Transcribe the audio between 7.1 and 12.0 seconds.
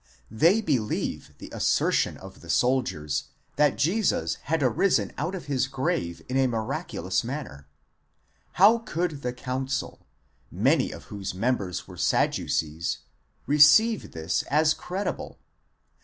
manner. How could the council, many of whose members were